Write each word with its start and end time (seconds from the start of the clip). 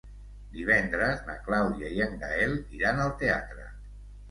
Divendres 0.53 1.21
na 1.27 1.35
Clàudia 1.49 1.93
i 1.99 2.03
en 2.07 2.17
Gaël 2.25 2.59
iran 2.81 3.05
al 3.07 3.17
teatre. 3.23 3.71